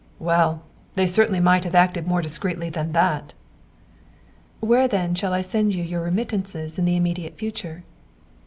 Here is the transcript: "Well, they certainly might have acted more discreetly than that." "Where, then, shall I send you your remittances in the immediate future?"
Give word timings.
"Well, 0.17 0.63
they 0.95 1.05
certainly 1.05 1.39
might 1.39 1.63
have 1.63 1.75
acted 1.75 2.07
more 2.07 2.23
discreetly 2.23 2.71
than 2.71 2.91
that." 2.93 3.33
"Where, 4.59 4.87
then, 4.87 5.13
shall 5.13 5.31
I 5.31 5.41
send 5.41 5.75
you 5.75 5.83
your 5.83 6.01
remittances 6.01 6.79
in 6.79 6.85
the 6.85 6.95
immediate 6.97 7.37
future?" 7.37 7.83